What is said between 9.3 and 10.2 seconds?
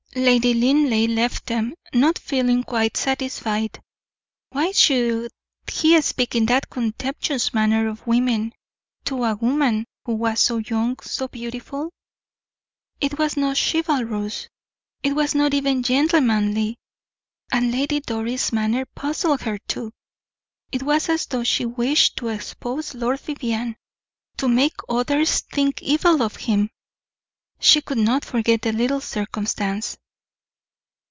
woman who